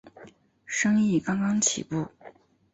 [0.65, 2.07] 生意刚刚起步